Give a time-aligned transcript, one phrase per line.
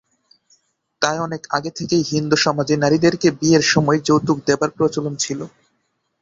[1.01, 5.39] তাই অনেক আগে থেকেই হিন্দু সমাজে নারীদেরকে বিয়ের সময়ে যৌতুক দেবার প্রচলন ছিল।